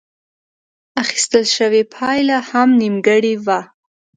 اخيستل 1.03 1.45
شوې 1.55 1.81
پايله 1.95 2.37
هم 2.49 2.69
نيمګړې 2.81 3.33
وه. 3.45 3.59